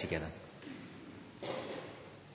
[0.00, 0.30] together.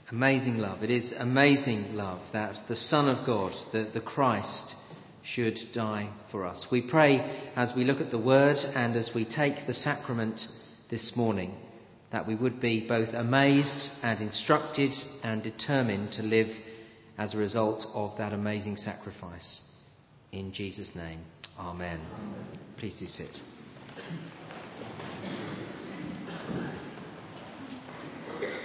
[0.10, 0.84] Amazing love.
[0.84, 4.76] It is amazing love that the Son of God, the, the Christ,
[5.24, 6.66] should die for us.
[6.72, 10.40] We pray as we look at the Word and as we take the sacrament
[10.90, 11.58] this morning
[12.12, 14.92] that we would be both amazed and instructed
[15.24, 16.48] and determined to live
[17.18, 19.62] as a result of that amazing sacrifice.
[20.32, 21.20] In Jesus' name,
[21.60, 22.00] Amen.
[22.78, 23.30] Please do sit.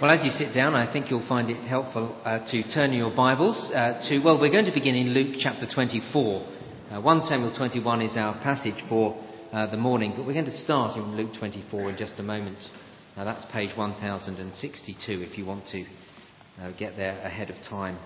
[0.01, 3.15] Well, as you sit down, I think you'll find it helpful uh, to turn your
[3.15, 6.47] Bibles uh, to, well, we're going to begin in Luke chapter 24.
[6.91, 9.15] Uh, 1 Samuel 21 is our passage for
[9.53, 12.57] uh, the morning, but we're going to start in Luke 24 in just a moment.
[13.15, 15.85] Now, that's page 1062 if you want to
[16.59, 17.99] uh, get there ahead of time.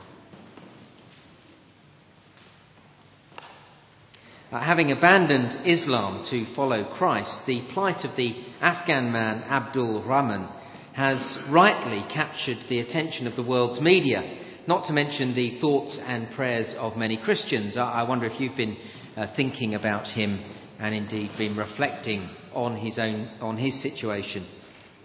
[4.51, 10.49] Uh, having abandoned Islam to follow Christ, the plight of the Afghan man Abdul Rahman
[10.97, 14.20] has rightly captured the attention of the world's media,
[14.67, 17.77] not to mention the thoughts and prayers of many Christians.
[17.77, 18.76] I, wonder if you've been
[19.15, 20.43] uh, thinking about him
[20.79, 24.48] and indeed been reflecting on his own on his situation.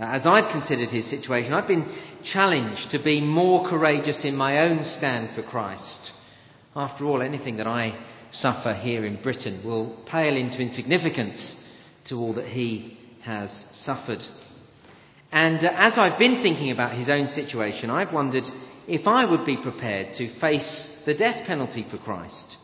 [0.00, 1.94] Uh, as I've considered his situation, I've been
[2.32, 6.10] challenged to be more courageous in my own stand for Christ.
[6.74, 11.62] After all, anything that I suffer here in Britain will pale into insignificance
[12.08, 12.96] to all that he
[13.26, 14.20] has suffered
[15.32, 18.44] and uh, as I've been thinking about his own situation, I've wondered
[18.86, 22.56] if I would be prepared to face the death penalty for Christ,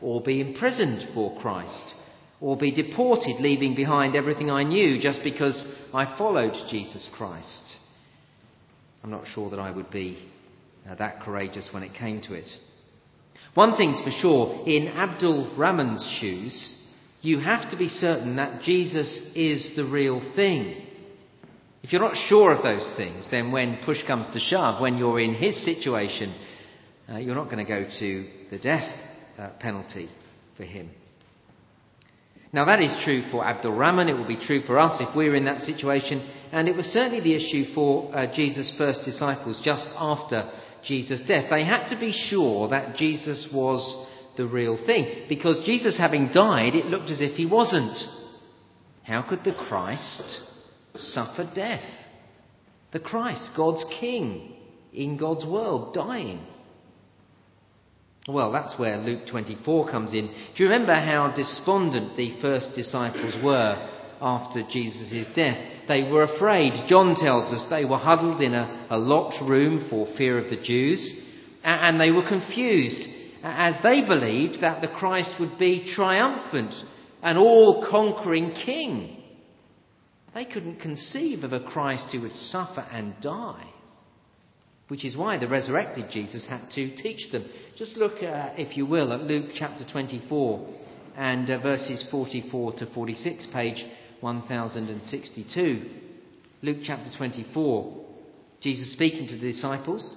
[0.00, 1.94] or be imprisoned for Christ,
[2.40, 7.76] or be deported, leaving behind everything I knew just because I followed Jesus Christ.
[9.02, 10.18] I'm not sure that I would be
[10.88, 12.48] uh, that courageous when it came to it.
[13.54, 16.78] One thing's for sure in Abdul Rahman's shoes,
[17.20, 20.86] you have to be certain that Jesus is the real thing.
[21.82, 25.20] If you're not sure of those things, then when push comes to shove, when you're
[25.20, 26.34] in his situation,
[27.12, 28.88] uh, you're not going to go to the death
[29.38, 30.08] uh, penalty
[30.56, 30.90] for him.
[32.52, 34.08] Now, that is true for Abdul Rahman.
[34.08, 36.30] It will be true for us if we're in that situation.
[36.52, 40.52] And it was certainly the issue for uh, Jesus' first disciples just after
[40.84, 41.46] Jesus' death.
[41.50, 45.24] They had to be sure that Jesus was the real thing.
[45.28, 47.96] Because Jesus having died, it looked as if he wasn't.
[49.02, 50.51] How could the Christ
[50.94, 51.84] suffer death.
[52.92, 54.56] The Christ, God's King
[54.92, 56.46] in God's world, dying.
[58.28, 60.26] Well, that's where Luke 24 comes in.
[60.26, 63.88] Do you remember how despondent the first disciples were
[64.20, 65.58] after Jesus' death?
[65.88, 66.88] They were afraid.
[66.88, 70.62] John tells us they were huddled in a, a locked room for fear of the
[70.62, 71.20] Jews,
[71.64, 73.08] and they were confused
[73.42, 76.74] as they believed that the Christ would be triumphant,
[77.22, 79.21] an all conquering king.
[80.34, 83.68] They couldn't conceive of a Christ who would suffer and die.
[84.88, 87.48] Which is why the resurrected Jesus had to teach them.
[87.76, 90.68] Just look, uh, if you will, at Luke chapter 24
[91.16, 93.84] and uh, verses 44 to 46, page
[94.20, 95.90] 1062.
[96.62, 98.04] Luke chapter 24.
[98.60, 100.16] Jesus speaking to the disciples.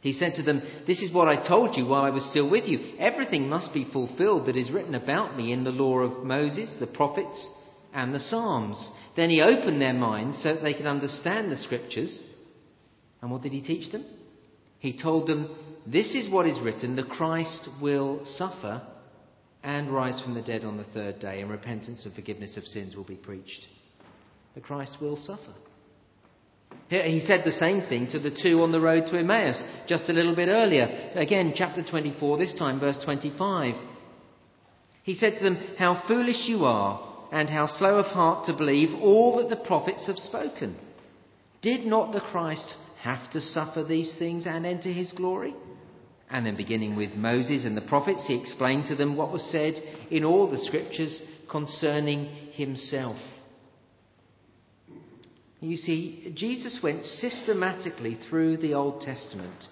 [0.00, 2.64] He said to them, This is what I told you while I was still with
[2.64, 2.96] you.
[2.98, 6.88] Everything must be fulfilled that is written about me in the law of Moses, the
[6.88, 7.48] prophets,
[7.92, 8.90] and the Psalms.
[9.16, 12.22] Then he opened their minds so that they could understand the scriptures.
[13.20, 14.04] And what did he teach them?
[14.78, 15.54] He told them,
[15.86, 18.82] This is what is written the Christ will suffer
[19.62, 22.96] and rise from the dead on the third day, and repentance and forgiveness of sins
[22.96, 23.66] will be preached.
[24.54, 25.54] The Christ will suffer.
[26.88, 30.12] He said the same thing to the two on the road to Emmaus just a
[30.12, 31.12] little bit earlier.
[31.14, 33.74] Again, chapter 24, this time, verse 25.
[35.04, 38.90] He said to them, How foolish you are and how slow of heart to believe
[39.00, 40.76] all that the prophets have spoken.
[41.62, 45.54] Did not the Christ have to suffer these things and enter his glory?
[46.30, 49.74] And then, beginning with Moses and the prophets, he explained to them what was said
[50.10, 51.20] in all the scriptures
[51.50, 53.18] concerning himself.
[55.60, 59.64] You see, Jesus went systematically through the Old Testament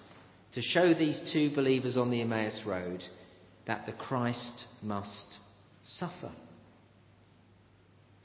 [0.53, 3.03] to show these two believers on the Emmaus Road
[3.67, 5.37] that the Christ must
[5.83, 6.31] suffer.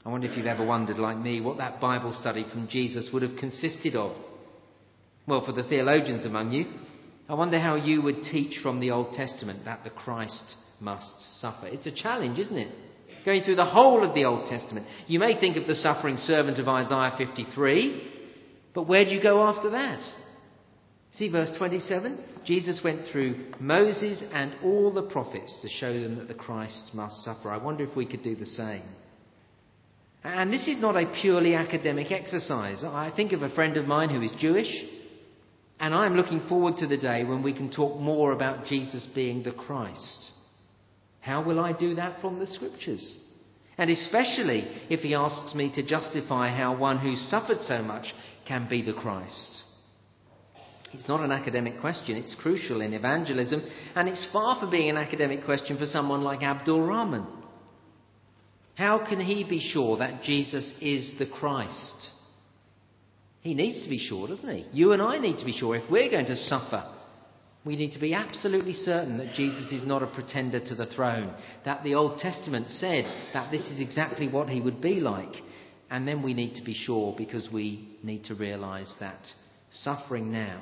[0.07, 3.23] I wonder if you've ever wondered, like me, what that Bible study from Jesus would
[3.23, 4.15] have consisted of.
[5.27, 6.65] Well, for the theologians among you,
[7.27, 11.67] I wonder how you would teach from the Old Testament that the Christ must suffer.
[11.67, 12.73] It's a challenge, isn't it?
[13.25, 14.87] Going through the whole of the Old Testament.
[15.07, 18.11] You may think of the suffering servant of Isaiah 53,
[18.73, 19.99] but where do you go after that?
[21.11, 22.45] See verse 27?
[22.45, 27.25] Jesus went through Moses and all the prophets to show them that the Christ must
[27.25, 27.51] suffer.
[27.51, 28.83] I wonder if we could do the same.
[30.23, 32.83] And this is not a purely academic exercise.
[32.83, 34.71] I think of a friend of mine who is Jewish,
[35.79, 39.43] and I'm looking forward to the day when we can talk more about Jesus being
[39.43, 40.31] the Christ.
[41.19, 43.19] How will I do that from the scriptures?
[43.77, 48.13] And especially if he asks me to justify how one who suffered so much
[48.47, 49.63] can be the Christ.
[50.93, 53.61] It's not an academic question, it's crucial in evangelism,
[53.95, 57.27] and it's far from being an academic question for someone like Abdul Rahman.
[58.77, 62.11] How can he be sure that Jesus is the Christ?
[63.41, 64.65] He needs to be sure, doesn't he?
[64.71, 65.75] You and I need to be sure.
[65.75, 66.87] If we're going to suffer,
[67.65, 71.33] we need to be absolutely certain that Jesus is not a pretender to the throne,
[71.65, 75.33] that the Old Testament said that this is exactly what he would be like.
[75.89, 79.21] And then we need to be sure because we need to realize that
[79.71, 80.61] suffering now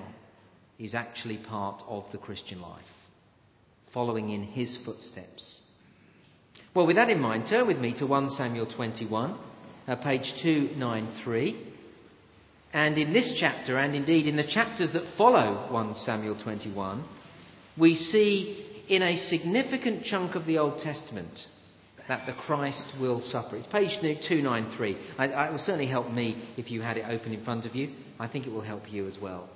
[0.80, 2.86] is actually part of the Christian life,
[3.94, 5.65] following in his footsteps.
[6.75, 9.39] Well, with that in mind, turn with me to 1 Samuel 21,
[9.88, 11.72] uh, page 293.
[12.74, 17.07] And in this chapter, and indeed in the chapters that follow 1 Samuel 21,
[17.80, 21.39] we see in a significant chunk of the Old Testament
[22.10, 23.56] that the Christ will suffer.
[23.56, 24.98] It's page 293.
[25.18, 27.95] I, it will certainly help me if you had it open in front of you.
[28.19, 29.50] I think it will help you as well.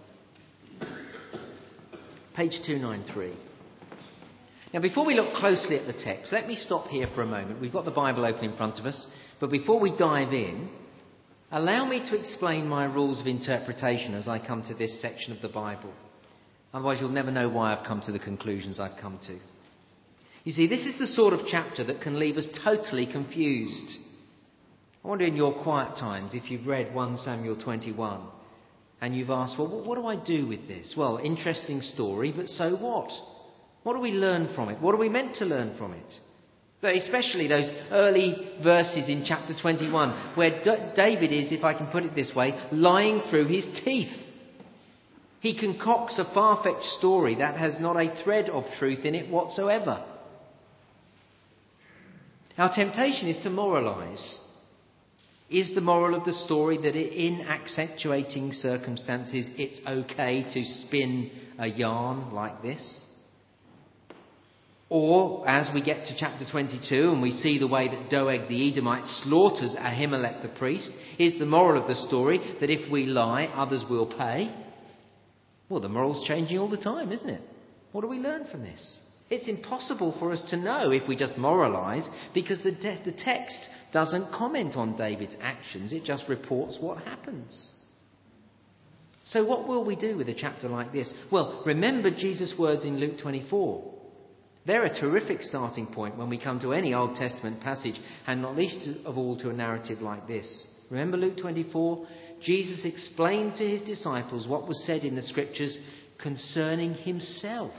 [2.33, 3.49] Page 293.
[4.71, 7.60] Now, before we look closely at the text, let me stop here for a moment.
[7.60, 9.07] We've got the Bible open in front of us,
[9.39, 10.69] but before we dive in,
[11.51, 15.42] allow me to explain my rules of interpretation as I come to this section of
[15.42, 15.92] the Bible.
[16.71, 19.39] Otherwise, you'll never know why I've come to the conclusions I've come to.
[20.44, 23.98] You see, this is the sort of chapter that can leave us totally confused.
[25.04, 28.22] I wonder in your quiet times if you've read 1 Samuel 21
[29.01, 30.94] and you've asked, well, what do I do with this?
[30.95, 33.10] Well, interesting story, but so what?
[33.84, 34.81] What do we learn from it?
[34.81, 36.14] What are we meant to learn from it?
[36.81, 41.88] But especially those early verses in chapter 21, where D- David is, if I can
[41.92, 44.16] put it this way, lying through his teeth.
[45.42, 49.30] He concocts a far fetched story that has not a thread of truth in it
[49.30, 50.04] whatsoever.
[52.58, 54.38] Our temptation is to moralise.
[55.50, 61.68] Is the moral of the story that in accentuating circumstances it's okay to spin a
[61.68, 63.06] yarn like this?
[64.89, 68.71] Or, as we get to chapter 22 and we see the way that Doeg the
[68.71, 70.89] Edomite slaughters Ahimelech the priest,
[71.19, 74.51] is the moral of the story that if we lie, others will pay?
[75.69, 77.41] Well, the moral's changing all the time, isn't it?
[77.91, 79.00] What do we learn from this?
[79.30, 83.59] It's impossible for us to know if we just moralise because the, de- the text
[83.94, 87.74] doesn't comment on David's actions, it just reports what happens.
[89.24, 91.13] So, what will we do with a chapter like this?
[91.31, 93.99] Well, remember Jesus' words in Luke 24.
[94.69, 98.56] They're a terrific starting point when we come to any Old Testament passage, and not
[98.56, 100.68] least of all to a narrative like this.
[100.92, 102.06] Remember Luke 24?
[102.44, 105.75] Jesus explained to his disciples what was said in the scriptures
[106.21, 107.71] concerning himself.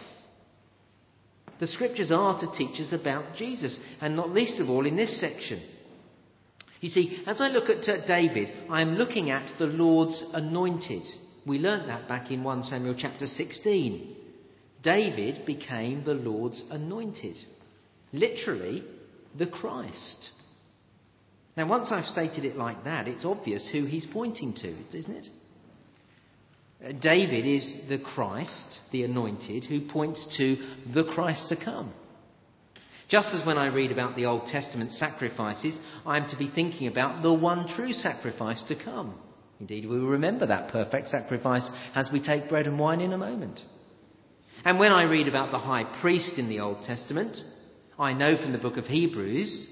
[1.60, 5.20] The scriptures are to teach us about Jesus, and not least of all in this
[5.20, 5.62] section.
[6.80, 11.04] You see, as I look at David, I am looking at the Lord's anointed.
[11.46, 14.16] We learnt that back in 1 Samuel chapter 16.
[14.82, 17.36] David became the Lord's anointed.
[18.12, 18.84] Literally,
[19.38, 20.30] the Christ.
[21.56, 25.26] Now, once I've stated it like that, it's obvious who he's pointing to, isn't it?
[26.82, 30.56] Uh, David is the Christ, the anointed, who points to
[30.94, 31.92] the Christ to come.
[33.08, 36.86] Just as when I read about the Old Testament sacrifices, I am to be thinking
[36.86, 39.20] about the one true sacrifice to come.
[39.58, 43.18] Indeed, we will remember that perfect sacrifice as we take bread and wine in a
[43.18, 43.60] moment.
[44.64, 47.36] And when I read about the high priest in the Old Testament,
[47.98, 49.68] I know from the book of Hebrews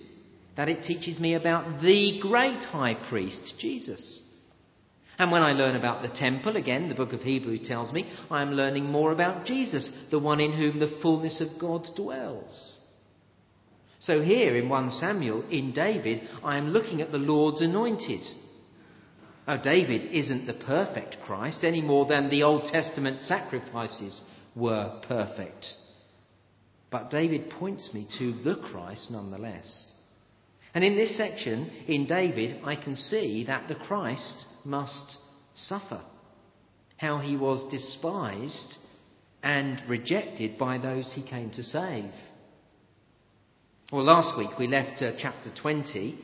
[0.57, 4.23] that it teaches me about the great high priest, Jesus.
[5.19, 8.41] And when I learn about the temple, again, the book of Hebrews tells me, I
[8.41, 12.79] am learning more about Jesus, the one in whom the fullness of God dwells.
[14.01, 18.21] So here in 1 Samuel, in David, I am looking at the Lord's anointed.
[19.49, 24.23] Oh, David isn't the perfect Christ any more than the Old Testament sacrifices
[24.59, 25.67] were perfect.
[26.91, 29.93] But David points me to the Christ nonetheless.
[30.75, 35.17] And in this section, in David, I can see that the Christ must
[35.55, 36.03] suffer.
[36.97, 38.77] How he was despised
[39.43, 42.13] and rejected by those he came to save.
[43.93, 46.19] Well, last week we left uh, chapter 20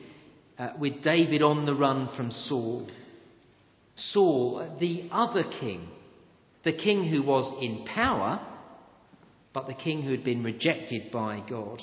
[0.59, 2.87] uh, with David on the run from Saul.
[3.95, 5.87] Saul, the other king,
[6.65, 8.45] the king who was in power,
[9.53, 11.79] but the king who had been rejected by God.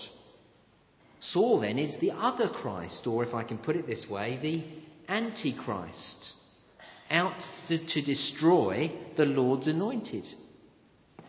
[1.20, 5.10] Saul then is the other Christ, or if I can put it this way, the
[5.10, 6.32] Antichrist,
[7.10, 10.24] out to, to destroy the Lord's anointed.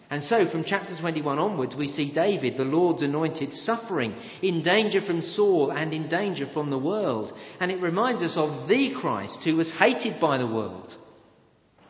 [0.09, 4.99] And so, from chapter 21 onwards, we see David, the Lord's anointed, suffering, in danger
[5.01, 7.31] from Saul and in danger from the world.
[7.59, 10.93] And it reminds us of the Christ who was hated by the world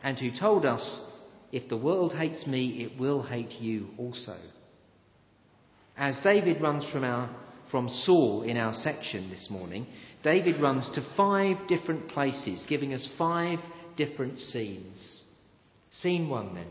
[0.02, 1.02] and who told us,
[1.54, 4.36] If the world hates me, it will hate you also.
[5.96, 7.30] As David runs from our
[7.70, 9.86] from Saul in our section this morning,
[10.24, 13.60] David runs to five different places, giving us five
[13.96, 15.22] different scenes.
[15.92, 16.66] Scene one, then,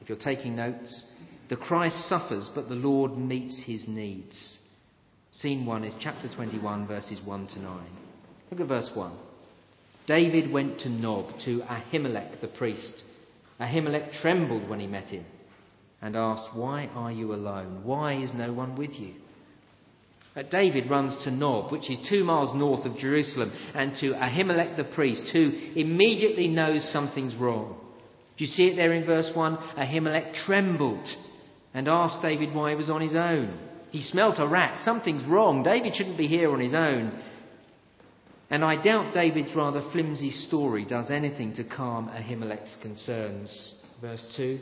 [0.00, 1.06] if you're taking notes,
[1.48, 4.58] the Christ suffers, but the Lord meets his needs.
[5.30, 7.86] Scene one is chapter 21, verses 1 to 9.
[8.50, 9.16] Look at verse 1.
[10.08, 13.00] David went to Nob, to Ahimelech the priest.
[13.60, 15.24] Ahimelech trembled when he met him
[16.02, 17.82] and asked, Why are you alone?
[17.84, 19.14] Why is no one with you?
[20.36, 24.76] Uh, David runs to Nob, which is two miles north of Jerusalem, and to Ahimelech
[24.76, 27.76] the priest, who immediately knows something's wrong.
[28.36, 29.56] Do you see it there in verse 1?
[29.78, 31.06] Ahimelech trembled
[31.72, 33.58] and asked David why he was on his own.
[33.90, 34.84] He smelt a rat.
[34.84, 35.62] Something's wrong.
[35.62, 37.22] David shouldn't be here on his own.
[38.50, 43.82] And I doubt David's rather flimsy story does anything to calm Ahimelech's concerns.
[44.00, 44.58] Verse 2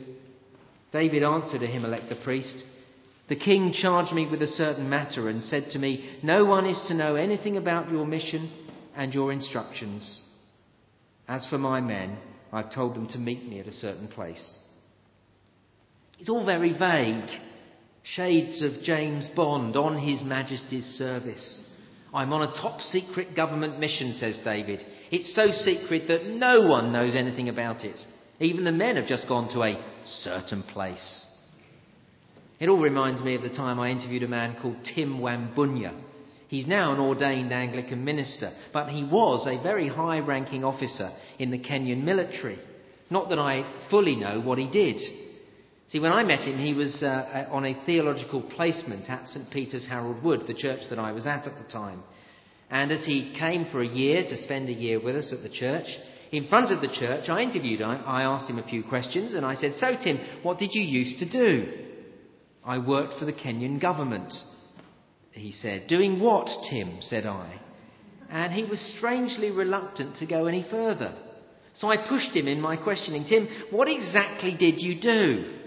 [0.91, 2.63] David answered Ahimelech the priest,
[3.29, 6.83] the king charged me with a certain matter and said to me, No one is
[6.87, 8.51] to know anything about your mission
[8.95, 10.21] and your instructions.
[11.27, 12.17] As for my men,
[12.51, 14.59] I've told them to meet me at a certain place.
[16.19, 17.29] It's all very vague.
[18.03, 21.63] Shades of James Bond on His Majesty's service.
[22.13, 24.83] I'm on a top secret government mission, says David.
[25.11, 27.97] It's so secret that no one knows anything about it.
[28.39, 31.25] Even the men have just gone to a certain place.
[32.59, 35.99] It all reminds me of the time I interviewed a man called Tim Wambunya.
[36.47, 41.49] He's now an ordained Anglican minister, but he was a very high ranking officer in
[41.49, 42.59] the Kenyan military.
[43.09, 44.99] Not that I fully know what he did.
[45.89, 49.49] See, when I met him, he was uh, uh on a theological placement at St.
[49.51, 52.03] Peter's Harold Wood, the church that I was at at the time.
[52.69, 55.49] And as he came for a year to spend a year with us at the
[55.49, 55.85] church,
[56.31, 57.89] in front of the church, I interviewed him.
[57.89, 61.19] I asked him a few questions, and I said, So, Tim, what did you used
[61.19, 61.71] to do?
[62.65, 64.33] I worked for the Kenyan government,
[65.31, 65.87] he said.
[65.87, 66.97] Doing what, Tim?
[67.01, 67.59] said I.
[68.31, 71.15] And he was strangely reluctant to go any further.
[71.75, 75.59] So I pushed him in my questioning Tim, what exactly did you do?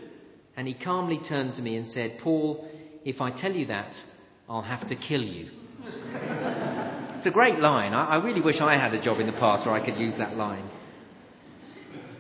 [0.57, 2.69] And he calmly turned to me and said, Paul,
[3.05, 3.93] if I tell you that,
[4.49, 5.51] I'll have to kill you.
[5.85, 7.93] it's a great line.
[7.93, 10.15] I, I really wish I had a job in the past where I could use
[10.19, 10.69] that line.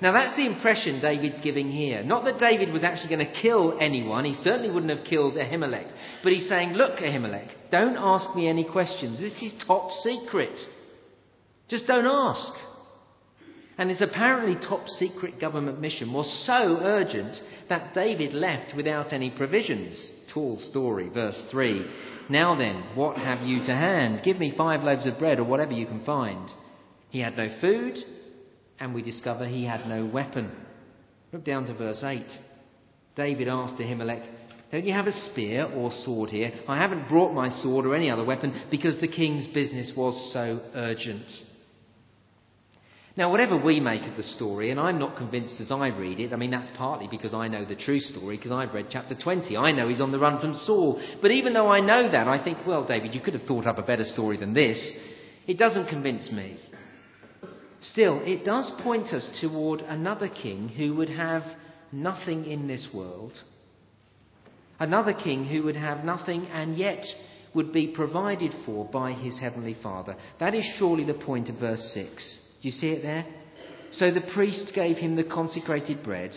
[0.03, 2.03] Now, that's the impression David's giving here.
[2.05, 4.27] Not that David was actually going to kill anyone.
[4.27, 5.91] He certainly wouldn't have killed Ahimelech.
[6.23, 9.19] But he's saying, Look, Ahimelech, don't ask me any questions.
[9.19, 10.59] This is top secret.
[11.69, 12.53] Just don't ask.
[13.79, 17.37] And his apparently top secret government mission was so urgent
[17.69, 20.13] that David left without any provisions.
[20.33, 21.87] Tall story, verse 3.
[22.31, 24.23] Now then, what have you to hand?
[24.25, 26.51] Give me five loaves of bread or whatever you can find.
[27.11, 27.97] He had no food
[28.79, 30.51] and we discover he had no weapon.
[31.33, 32.25] Look down to verse 8.
[33.15, 34.25] David asked Ahimelech,
[34.73, 36.53] Don't you have a spear or sword here?
[36.69, 40.61] I haven't brought my sword or any other weapon because the king's business was so
[40.75, 41.31] urgent.
[43.17, 46.35] Now, whatever we make of the story, and I'm not convinced as I read it,
[46.35, 49.57] I mean, that's partly because I know the true story, because I've read chapter 20.
[49.57, 51.01] I know he's on the run from Saul.
[51.23, 53.79] But even though I know that, I think, well, David, you could have thought up
[53.79, 54.93] a better story than this.
[55.47, 56.59] It doesn't convince me.
[57.81, 61.43] Still, it does point us toward another king who would have
[61.93, 63.33] nothing in this world.
[64.79, 67.03] Another king who would have nothing and yet
[67.55, 70.17] would be provided for by his heavenly Father.
[70.39, 72.46] That is surely the point of verse 6.
[72.67, 73.25] You see it there?
[73.93, 76.33] So the priest gave him the consecrated bread,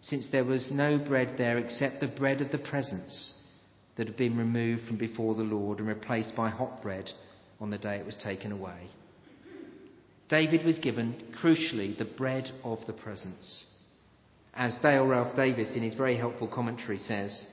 [0.00, 3.34] since there was no bread there except the bread of the presence
[3.96, 7.08] that had been removed from before the Lord and replaced by hot bread
[7.60, 8.88] on the day it was taken away.
[10.28, 13.64] David was given, crucially, the bread of the presence.
[14.54, 17.46] As Dale Ralph Davis, in his very helpful commentary, says,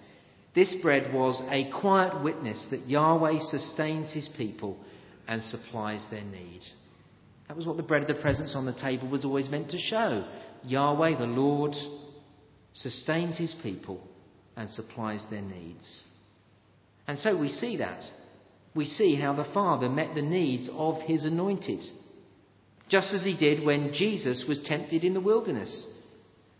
[0.55, 4.75] this bread was a quiet witness that Yahweh sustains his people
[5.27, 6.61] and supplies their need.
[7.47, 9.77] That was what the bread of the presence on the table was always meant to
[9.77, 10.27] show.
[10.63, 11.73] Yahweh, the Lord,
[12.73, 14.05] sustains his people
[14.55, 16.05] and supplies their needs.
[17.07, 18.01] And so we see that.
[18.75, 21.83] We see how the Father met the needs of his anointed
[22.89, 25.85] just as he did when Jesus was tempted in the wilderness.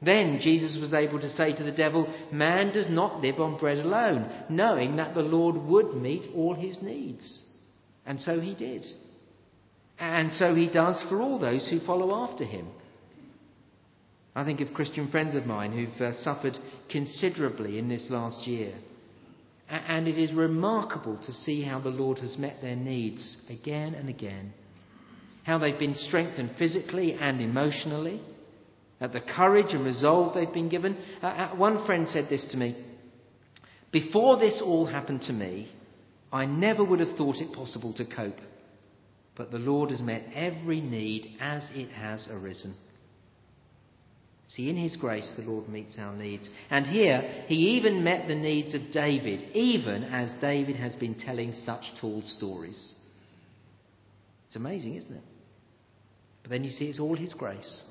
[0.02, 3.80] Then Jesus was able to say to the devil, Man does not live on bread
[3.80, 7.44] alone, knowing that the Lord would meet all his needs.
[8.06, 8.86] And so he did.
[10.00, 12.68] And so he does for all those who follow after him.
[14.36, 16.56] I think of Christian friends of mine who've uh, suffered
[16.92, 18.76] considerably in this last year.
[19.68, 24.08] And it is remarkable to see how the Lord has met their needs again and
[24.08, 24.54] again.
[25.44, 28.22] How they've been strengthened physically and emotionally.
[29.02, 30.98] At the courage and resolve they've been given.
[31.22, 32.78] Uh, one friend said this to me
[33.92, 35.72] Before this all happened to me,
[36.32, 38.38] I never would have thought it possible to cope.
[39.38, 42.76] But the Lord has met every need as it has arisen.
[44.50, 46.50] See, in His grace, the Lord meets our needs.
[46.70, 51.52] And here, He even met the needs of David, even as David has been telling
[51.52, 52.94] such tall stories.
[54.48, 55.24] It's amazing, isn't it?
[56.42, 57.84] But then you see, it's all His grace.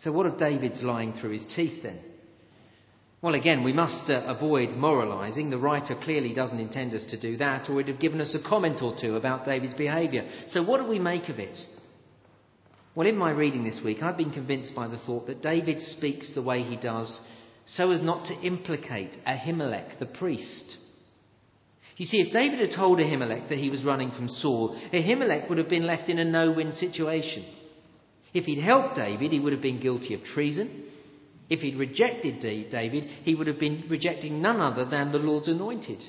[0.00, 1.98] So, what of David's lying through his teeth then?
[3.22, 5.50] Well, again, we must uh, avoid moralising.
[5.50, 8.48] The writer clearly doesn't intend us to do that, or he'd have given us a
[8.48, 10.26] comment or two about David's behaviour.
[10.48, 11.56] So, what do we make of it?
[12.94, 16.32] Well, in my reading this week, I've been convinced by the thought that David speaks
[16.34, 17.20] the way he does
[17.66, 20.76] so as not to implicate Ahimelech the priest.
[21.96, 25.58] You see, if David had told Ahimelech that he was running from Saul, Ahimelech would
[25.58, 27.44] have been left in a no win situation.
[28.32, 30.79] If he'd helped David, he would have been guilty of treason.
[31.50, 36.00] If he'd rejected David, he would have been rejecting none other than the Lord's anointed.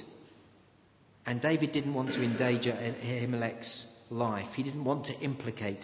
[1.25, 4.53] And David didn't want to endanger Ahimelech's life.
[4.55, 5.83] He didn't want to implicate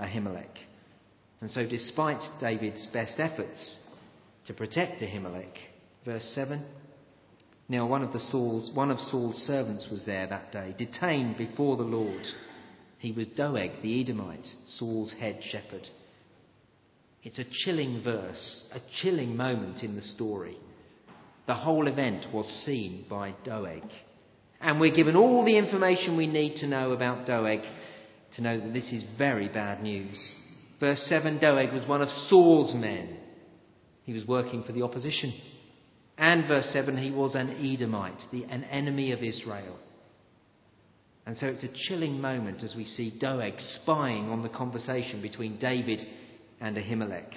[0.00, 0.58] Ahimelech.
[1.40, 3.78] And so, despite David's best efforts
[4.46, 5.54] to protect Ahimelech,
[6.04, 6.64] verse 7
[7.68, 11.76] Now, one of, the Saul's, one of Saul's servants was there that day, detained before
[11.76, 12.24] the Lord.
[12.98, 15.88] He was Doeg the Edomite, Saul's head shepherd.
[17.26, 20.56] It's a chilling verse, a chilling moment in the story.
[21.48, 23.82] The whole event was seen by Doeg.
[24.60, 27.62] And we're given all the information we need to know about Doeg
[28.36, 30.36] to know that this is very bad news.
[30.78, 33.16] Verse 7 Doeg was one of Saul's men.
[34.04, 35.34] He was working for the opposition.
[36.16, 39.76] And verse 7 he was an Edomite, the, an enemy of Israel.
[41.26, 45.58] And so it's a chilling moment as we see Doeg spying on the conversation between
[45.58, 46.06] David
[46.60, 47.32] and Ahimelech.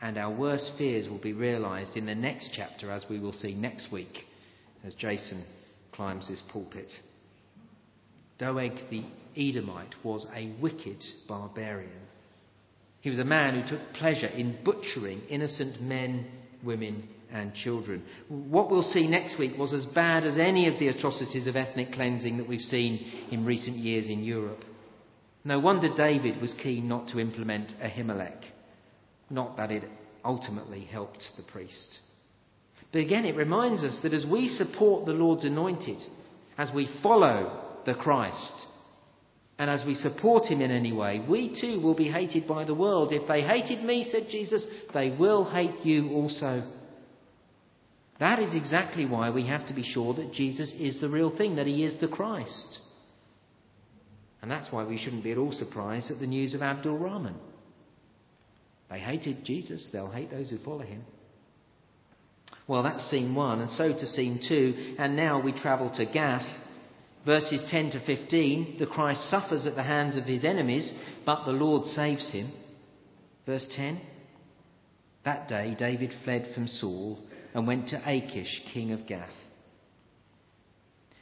[0.00, 3.54] And our worst fears will be realized in the next chapter, as we will see
[3.54, 4.24] next week,
[4.84, 5.44] as Jason
[5.92, 6.90] climbs this pulpit.
[8.38, 9.04] Doeg the
[9.36, 12.02] Edomite was a wicked barbarian.
[13.00, 16.26] He was a man who took pleasure in butchering innocent men,
[16.64, 18.04] women, and children.
[18.28, 21.92] What we'll see next week was as bad as any of the atrocities of ethnic
[21.92, 24.64] cleansing that we've seen in recent years in Europe.
[25.44, 28.44] No wonder David was keen not to implement Ahimelech,
[29.28, 29.84] not that it
[30.24, 31.98] ultimately helped the priest.
[32.92, 35.98] But again, it reminds us that as we support the Lord's anointed,
[36.58, 38.66] as we follow the Christ,
[39.58, 42.74] and as we support him in any way, we too will be hated by the
[42.74, 43.12] world.
[43.12, 46.62] If they hated me, said Jesus, they will hate you also.
[48.18, 51.56] That is exactly why we have to be sure that Jesus is the real thing,
[51.56, 52.78] that he is the Christ.
[54.42, 57.36] And that's why we shouldn't be at all surprised at the news of Abdul Rahman.
[58.90, 61.04] They hated Jesus, they'll hate those who follow him.
[62.66, 66.46] Well, that's scene one, and so to scene two, and now we travel to Gath
[67.24, 70.92] Verses 10 to 15 the Christ suffers at the hands of his enemies,
[71.24, 72.52] but the Lord saves him.
[73.46, 74.00] Verse 10
[75.24, 77.18] That day David fled from Saul
[77.54, 79.30] and went to Achish, king of Gath.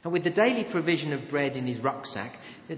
[0.03, 2.31] And with the daily provision of bread in his rucksack,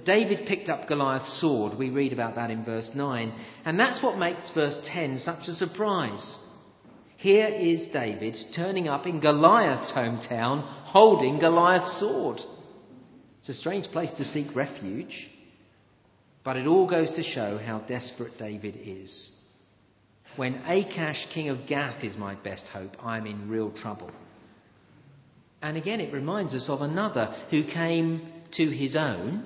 [0.05, 1.77] David picked up Goliath's sword.
[1.77, 3.33] We read about that in verse 9.
[3.65, 6.39] And that's what makes verse 10 such a surprise.
[7.17, 12.39] Here is David turning up in Goliath's hometown holding Goliath's sword.
[13.39, 15.29] It's a strange place to seek refuge,
[16.43, 19.31] but it all goes to show how desperate David is.
[20.35, 24.11] When Achish, king of Gath, is my best hope, I'm in real trouble.
[25.61, 29.45] And again, it reminds us of another who came to his own,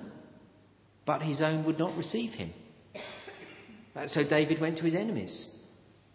[1.07, 2.53] but his own would not receive him.
[4.07, 5.49] So David went to his enemies.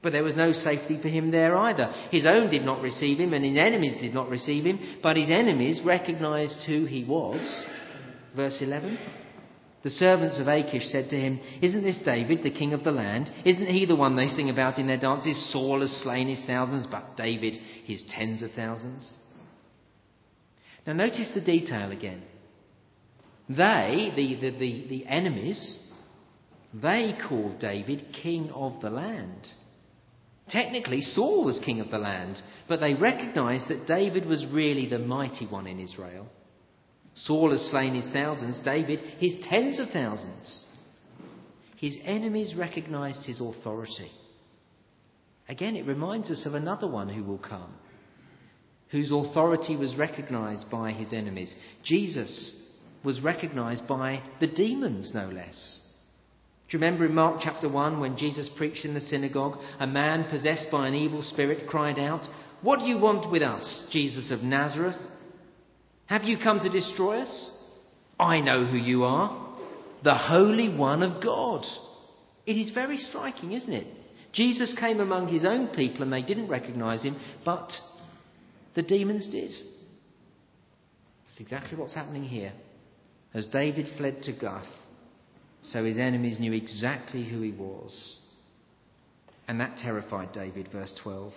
[0.02, 1.86] But there was no safety for him there either.
[2.10, 5.30] His own did not receive him, and his enemies did not receive him, but his
[5.30, 7.40] enemies recognized who he was.
[8.36, 8.98] Verse 11.
[9.82, 13.30] The servants of Achish said to him, Isn't this David, the king of the land?
[13.44, 15.52] Isn't he the one they sing about in their dances?
[15.52, 19.16] Saul has slain his thousands, but David his tens of thousands.
[20.86, 22.22] Now notice the detail again.
[23.48, 25.78] They, the, the, the, the enemies,
[26.74, 29.48] they called David king of the land.
[30.48, 34.98] Technically, Saul was king of the land, but they recognized that David was really the
[34.98, 36.28] mighty one in Israel.
[37.14, 40.66] Saul has slain his thousands, David his tens of thousands.
[41.76, 44.10] His enemies recognized his authority.
[45.48, 47.74] Again, it reminds us of another one who will come,
[48.90, 51.54] whose authority was recognized by his enemies.
[51.84, 52.61] Jesus
[53.04, 55.80] was recognized by the demons, no less.
[56.68, 60.30] Do you remember in Mark chapter 1 when Jesus preached in the synagogue, a man
[60.30, 62.26] possessed by an evil spirit cried out,
[62.62, 64.96] What do you want with us, Jesus of Nazareth?
[66.06, 67.50] Have you come to destroy us?
[68.18, 69.56] I know who you are,
[70.04, 71.64] the Holy One of God.
[72.46, 73.86] It is very striking, isn't it?
[74.32, 77.70] Jesus came among his own people and they didn't recognize him, but
[78.74, 79.50] the demons did.
[81.24, 82.52] That's exactly what's happening here.
[83.34, 84.66] As David fled to Gath,
[85.62, 88.18] so his enemies knew exactly who he was.
[89.48, 91.32] And that terrified David, verse 12.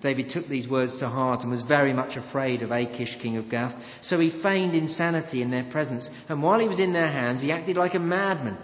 [0.00, 3.50] David took these words to heart and was very much afraid of Achish, king of
[3.50, 3.74] Gath.
[4.02, 6.08] So he feigned insanity in their presence.
[6.28, 8.58] And while he was in their hands, he acted like a madman,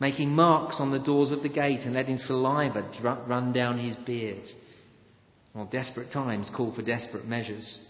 [0.00, 4.44] making marks on the doors of the gate and letting saliva run down his beard.
[5.54, 7.89] Well, desperate times call for desperate measures.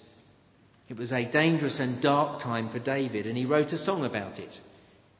[0.91, 4.41] It was a dangerous and dark time for David, and he wrote a song about
[4.41, 4.53] it.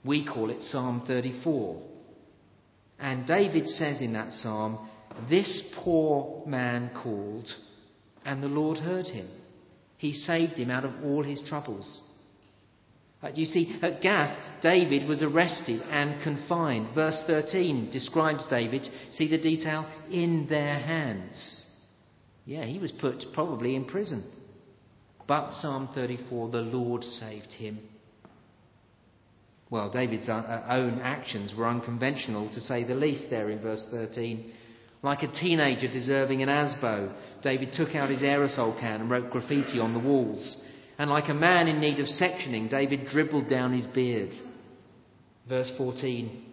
[0.05, 1.81] We call it Psalm 34.
[2.99, 4.91] And David says in that psalm,
[5.31, 7.49] This poor man called,
[8.25, 9.29] and the Lord heard him.
[9.97, 12.03] He saved him out of all his troubles.
[13.23, 16.97] Uh, you see, at Gath, David was arrested and confined.
[16.97, 21.65] Verse 13 describes David, see the detail, in their hands.
[22.45, 24.29] Yeah, he was put probably in prison.
[25.31, 27.79] But Psalm 34, the Lord saved him
[29.71, 33.87] well, David's uh, uh, own actions were unconventional, to say the least, there in verse
[33.93, 34.53] 13.
[35.03, 39.79] Like a teenager deserving an ASBO, David took out his aerosol can and wrote graffiti
[39.79, 40.59] on the walls.
[40.99, 44.31] And like a man in need of sectioning, David dribbled down his beard.
[45.49, 46.47] Verse 14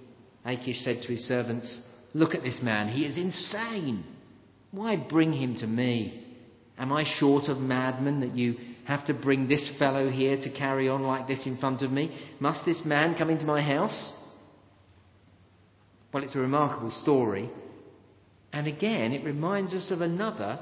[0.46, 1.82] Achish said to his servants,
[2.14, 4.06] Look at this man, he is insane.
[4.72, 6.27] Why bring him to me?
[6.78, 10.88] Am I short of madmen that you have to bring this fellow here to carry
[10.88, 12.18] on like this in front of me?
[12.40, 14.14] Must this man come into my house?
[16.14, 17.50] Well, it's a remarkable story.
[18.54, 20.60] And again, it reminds us of another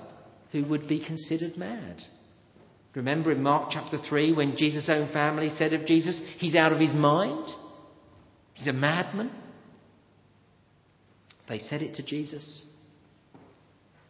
[0.52, 2.02] who would be considered mad.
[2.96, 6.80] Remember in Mark chapter 3 when Jesus' own family said of Jesus, he's out of
[6.80, 7.48] his mind?
[8.54, 9.32] He's a madman?
[11.50, 12.66] They said it to Jesus.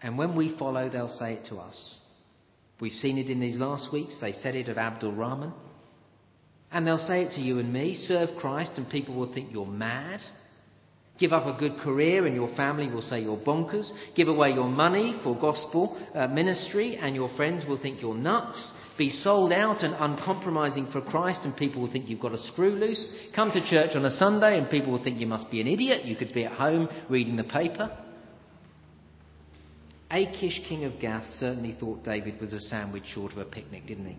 [0.02, 2.00] And when we follow, they'll say it to us.
[2.80, 4.18] We've seen it in these last weeks.
[4.20, 5.54] They said it of Abdul Rahman.
[6.72, 9.66] And they'll say it to you and me serve Christ, and people will think you're
[9.66, 10.20] mad.
[11.18, 13.90] Give up a good career, and your family will say you're bonkers.
[14.16, 18.74] Give away your money for gospel uh, ministry, and your friends will think you're nuts.
[18.98, 22.72] Be sold out and uncompromising for Christ, and people will think you've got a screw
[22.72, 23.08] loose.
[23.34, 26.04] Come to church on a Sunday, and people will think you must be an idiot.
[26.04, 27.98] You could be at home reading the paper.
[30.16, 34.06] Achish, king of Gath, certainly thought David was a sandwich short of a picnic, didn't
[34.06, 34.18] he?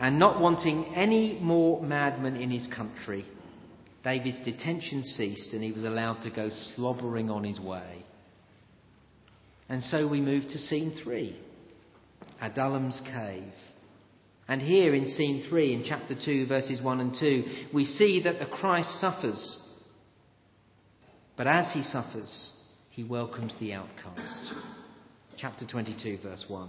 [0.00, 3.24] And not wanting any more madmen in his country,
[4.02, 8.04] David's detention ceased and he was allowed to go slobbering on his way.
[9.68, 11.38] And so we move to scene three
[12.42, 13.52] Adullam's cave.
[14.46, 18.38] And here in scene 3, in chapter 2, verses 1 and 2, we see that
[18.38, 19.58] the Christ suffers.
[21.36, 22.50] But as he suffers,
[22.94, 24.52] he welcomes the outcast.
[25.36, 26.68] Chapter 22, verse 1.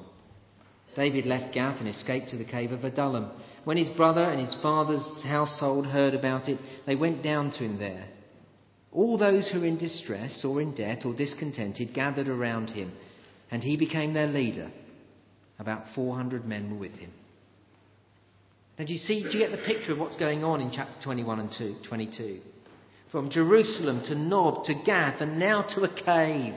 [0.95, 3.29] David left Gath and escaped to the cave of Adullam.
[3.63, 7.77] When his brother and his father's household heard about it, they went down to him
[7.77, 8.07] there.
[8.91, 12.91] All those who were in distress or in debt or discontented gathered around him,
[13.51, 14.71] and he became their leader.
[15.59, 17.11] About 400 men were with him.
[18.79, 20.95] Now, do you see, do you get the picture of what's going on in chapter
[21.03, 22.39] 21 and 22?
[23.11, 26.53] From Jerusalem to Nob to Gath and now to a cave.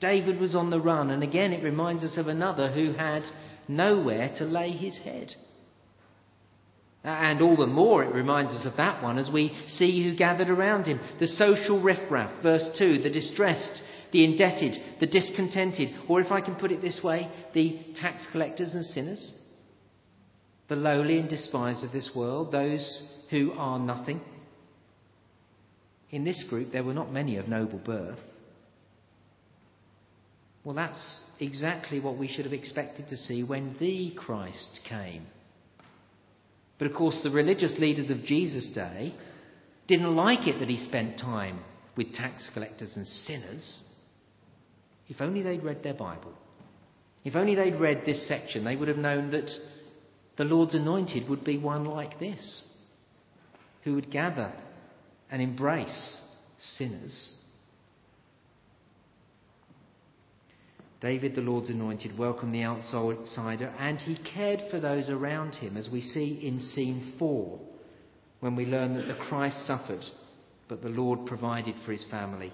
[0.00, 3.22] David was on the run, and again it reminds us of another who had
[3.66, 5.34] nowhere to lay his head.
[7.02, 10.50] And all the more it reminds us of that one as we see who gathered
[10.50, 11.00] around him.
[11.20, 13.80] The social riffraff, verse 2, the distressed,
[14.12, 18.74] the indebted, the discontented, or if I can put it this way, the tax collectors
[18.74, 19.32] and sinners,
[20.68, 24.20] the lowly and despised of this world, those who are nothing,
[26.10, 28.18] in this group, there were not many of noble birth.
[30.64, 35.26] Well, that's exactly what we should have expected to see when the Christ came.
[36.78, 39.14] But of course, the religious leaders of Jesus' day
[39.86, 41.60] didn't like it that he spent time
[41.96, 43.84] with tax collectors and sinners.
[45.08, 46.34] If only they'd read their Bible.
[47.24, 49.50] If only they'd read this section, they would have known that
[50.36, 52.64] the Lord's anointed would be one like this,
[53.84, 54.52] who would gather
[55.30, 56.20] and embrace
[56.58, 57.34] sinners.
[61.00, 65.88] David, the Lord's anointed, welcomed the outsider and he cared for those around him, as
[65.92, 67.60] we see in scene 4,
[68.40, 70.02] when we learn that the Christ suffered,
[70.68, 72.52] but the Lord provided for his family.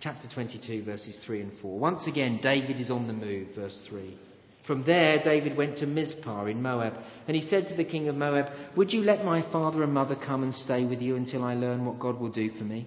[0.00, 1.78] Chapter 22, verses 3 and 4.
[1.78, 4.18] Once again, David is on the move, verse 3.
[4.66, 6.94] From there, David went to Mizpah in Moab,
[7.26, 8.46] and he said to the king of Moab,
[8.76, 11.84] Would you let my father and mother come and stay with you until I learn
[11.84, 12.86] what God will do for me?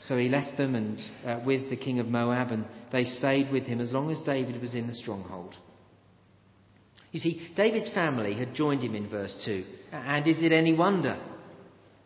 [0.00, 3.64] So he left them and uh, with the king of Moab, and they stayed with
[3.64, 5.54] him as long as David was in the stronghold.
[7.12, 9.64] You see, David's family had joined him in verse 2.
[9.92, 11.22] And is it any wonder?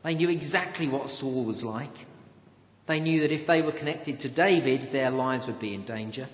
[0.03, 1.94] They knew exactly what Saul was like.
[2.88, 6.29] They knew that if they were connected to David, their lives would be in danger.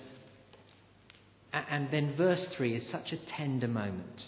[1.53, 4.21] And then verse 3 is such a tender moment.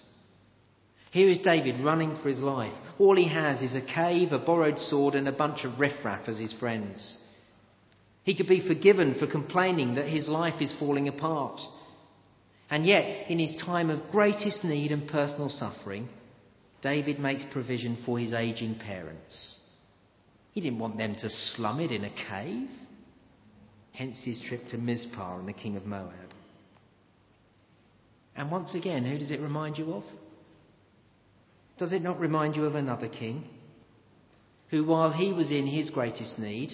[1.09, 2.73] Here is David running for his life.
[2.99, 6.37] All he has is a cave, a borrowed sword, and a bunch of riffraff as
[6.37, 7.17] his friends.
[8.23, 11.59] He could be forgiven for complaining that his life is falling apart.
[12.69, 16.09] And yet, in his time of greatest need and personal suffering,
[16.81, 19.61] David makes provision for his aging parents.
[20.51, 22.69] He didn't want them to slum it in a cave.
[23.93, 26.34] Hence his trip to Mizpah and the king of Moab.
[28.35, 30.03] And once again, who does it remind you of?
[31.77, 33.45] Does it not remind you of another king
[34.69, 36.71] who, while he was in his greatest need,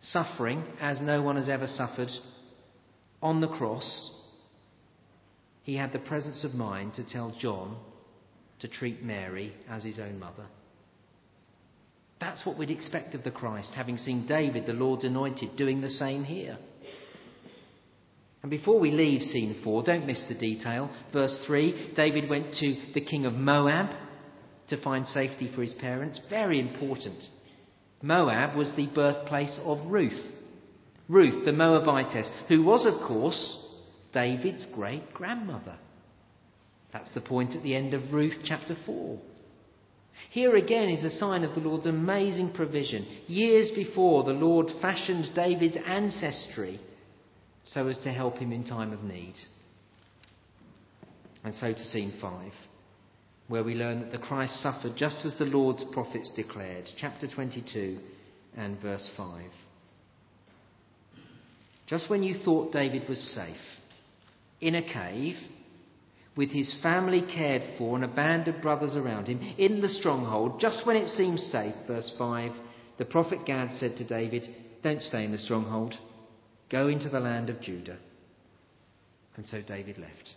[0.00, 2.10] suffering as no one has ever suffered
[3.22, 4.10] on the cross,
[5.62, 7.76] he had the presence of mind to tell John
[8.60, 10.46] to treat Mary as his own mother?
[12.20, 15.90] That's what we'd expect of the Christ, having seen David, the Lord's anointed, doing the
[15.90, 16.56] same here.
[18.42, 20.90] And before we leave scene 4, don't miss the detail.
[21.12, 23.90] Verse 3 David went to the king of Moab
[24.68, 26.20] to find safety for his parents.
[26.28, 27.22] Very important.
[28.02, 30.32] Moab was the birthplace of Ruth.
[31.08, 33.58] Ruth, the Moabitess, who was, of course,
[34.12, 35.76] David's great grandmother.
[36.92, 39.18] That's the point at the end of Ruth chapter 4.
[40.30, 43.06] Here again is a sign of the Lord's amazing provision.
[43.26, 46.80] Years before, the Lord fashioned David's ancestry
[47.64, 49.34] so as to help him in time of need.
[51.44, 52.52] And so to scene 5,
[53.48, 57.98] where we learn that the Christ suffered just as the Lord's prophets declared, chapter 22
[58.56, 59.44] and verse 5.
[61.86, 63.56] Just when you thought David was safe,
[64.60, 65.36] in a cave,
[66.36, 70.60] with his family cared for and a band of brothers around him, in the stronghold,
[70.60, 72.52] just when it seemed safe, verse 5,
[72.98, 74.48] the prophet Gad said to David,
[74.82, 75.94] Don't stay in the stronghold.
[76.72, 77.98] Go into the land of Judah.
[79.36, 80.30] And so David left.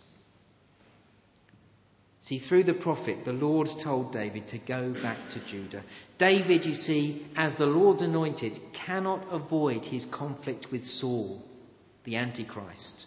[2.20, 5.82] See, through the prophet, the Lord told David to go back to Judah.
[6.18, 8.52] David, you see, as the Lord's anointed,
[8.86, 11.42] cannot avoid his conflict with Saul,
[12.04, 13.06] the Antichrist.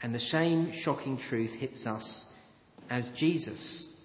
[0.00, 2.24] And the shame shocking truth hits us
[2.88, 4.00] as Jesus,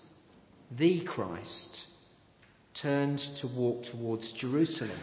[0.72, 1.86] the Christ,
[2.82, 5.00] turned to walk towards Jerusalem.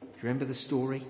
[0.00, 1.06] Do you remember the story?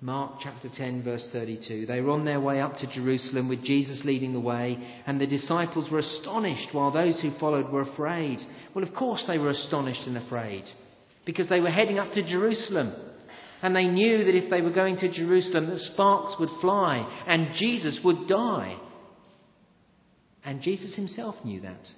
[0.00, 1.86] Mark chapter 10, verse 32.
[1.86, 5.26] They were on their way up to Jerusalem with Jesus leading the way, and the
[5.26, 8.38] disciples were astonished while those who followed were afraid.
[8.74, 10.64] Well, of course they were astonished and afraid
[11.26, 12.94] because they were heading up to Jerusalem.
[13.60, 17.48] And they knew that if they were going to Jerusalem, that sparks would fly and
[17.56, 18.78] Jesus would die.
[20.44, 21.88] And Jesus himself knew that.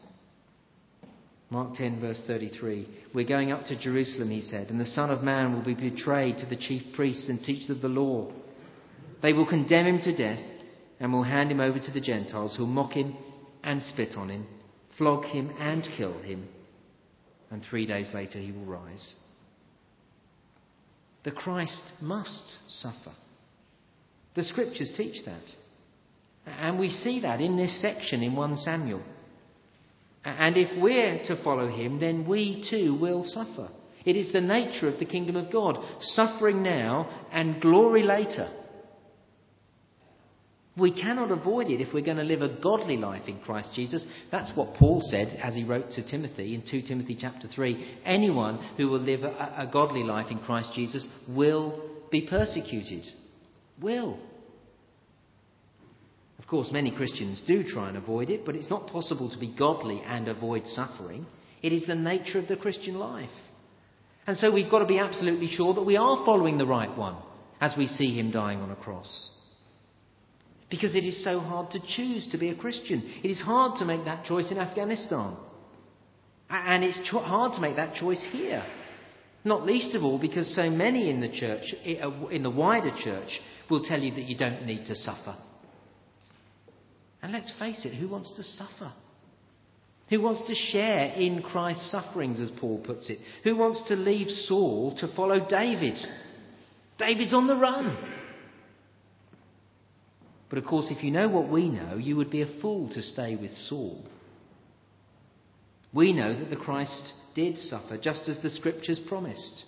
[1.51, 2.87] Mark 10, verse 33.
[3.13, 6.39] We're going up to Jerusalem, he said, and the Son of Man will be betrayed
[6.39, 8.33] to the chief priests and teachers of the law.
[9.21, 10.45] They will condemn him to death
[11.01, 13.17] and will hand him over to the Gentiles, who'll mock him
[13.65, 14.47] and spit on him,
[14.97, 16.47] flog him and kill him.
[17.51, 19.17] And three days later he will rise.
[21.25, 23.13] The Christ must suffer.
[24.37, 25.43] The scriptures teach that.
[26.47, 29.03] And we see that in this section in 1 Samuel.
[30.25, 33.71] And if we're to follow him, then we too will suffer.
[34.05, 38.49] It is the nature of the kingdom of God suffering now and glory later.
[40.77, 44.07] We cannot avoid it if we're going to live a godly life in Christ Jesus.
[44.31, 47.99] That's what Paul said as he wrote to Timothy in 2 Timothy chapter 3.
[48.05, 53.05] Anyone who will live a, a godly life in Christ Jesus will be persecuted.
[53.81, 54.19] Will
[56.47, 60.03] course, many Christians do try and avoid it, but it's not possible to be godly
[60.07, 61.27] and avoid suffering.
[61.63, 63.29] It is the nature of the Christian life.
[64.27, 67.17] And so we've got to be absolutely sure that we are following the right one
[67.61, 69.31] as we see him dying on a cross.
[70.71, 73.03] Because it is so hard to choose to be a Christian.
[73.25, 75.37] It is hard to make that choice in Afghanistan.
[76.49, 78.65] And it's cho- hard to make that choice here.
[79.45, 83.41] Not least of all because so many in the church, uh, in the wider church,
[83.69, 85.37] will tell you that you don't need to suffer.
[87.23, 88.93] And let's face it, who wants to suffer?
[90.09, 93.19] Who wants to share in Christ's sufferings, as Paul puts it?
[93.45, 95.97] Who wants to leave Saul to follow David?
[96.99, 97.97] David's on the run.
[100.49, 103.03] But of course, if you know what we know, you would be a fool to
[103.03, 104.05] stay with Saul.
[105.93, 109.65] We know that the Christ did suffer, just as the Scriptures promised.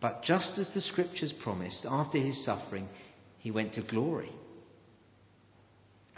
[0.00, 2.88] But just as the Scriptures promised, after his suffering,
[3.38, 4.32] he went to glory.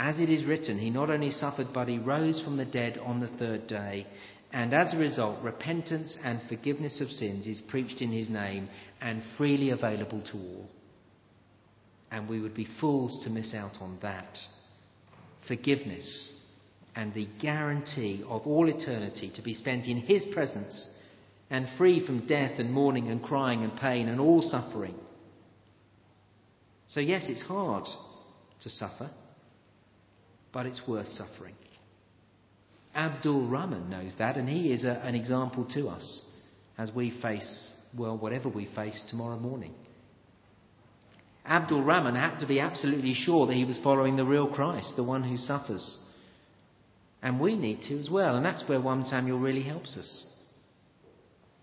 [0.03, 3.21] As it is written, he not only suffered, but he rose from the dead on
[3.21, 4.05] the third day.
[4.53, 8.69] And as a result, repentance and forgiveness of sins is preached in his name
[9.01, 10.69] and freely available to all.
[12.11, 14.41] And we would be fools to miss out on that.
[15.47, 16.35] Forgiveness
[16.97, 20.89] and the guarantee of all eternity to be spent in his presence
[21.49, 24.97] and free from death and mourning and crying and pain and all suffering.
[26.89, 27.85] So, yes, it's hard
[28.63, 29.09] to suffer,
[30.53, 31.55] but it's worth suffering.
[32.95, 36.25] Abdul Rahman knows that, and he is a, an example to us
[36.77, 39.75] as we face, well, whatever we face tomorrow morning.
[41.45, 45.03] Abdul Rahman had to be absolutely sure that he was following the real Christ, the
[45.03, 45.99] one who suffers.
[47.23, 50.27] And we need to as well, and that's where 1 Samuel really helps us.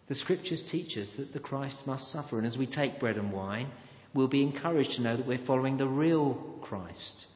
[0.08, 3.32] The scriptures teach us that the Christ must suffer, and as we take bread and
[3.32, 3.70] wine,
[4.14, 7.28] we'll be encouraged to know that we're following the real Christ,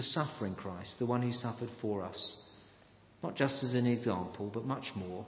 [0.00, 2.38] the suffering Christ, the one who suffered for us.
[3.22, 5.26] Not just as an example, but much more,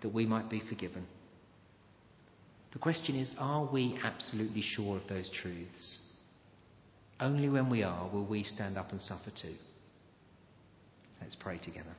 [0.00, 1.04] that we might be forgiven.
[2.72, 5.98] The question is are we absolutely sure of those truths?
[7.18, 9.56] Only when we are will we stand up and suffer too.
[11.20, 11.96] Let's pray together.